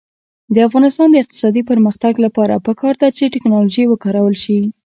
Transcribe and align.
د 0.53 0.57
افغانستان 0.67 1.07
د 1.11 1.15
اقتصادي 1.23 1.61
پرمختګ 1.71 2.13
لپاره 2.25 2.63
پکار 2.67 2.95
ده 3.01 3.09
چې 3.17 3.31
ټیکنالوژي 3.33 3.83
وکارول 3.87 4.35
شي. 4.43 4.57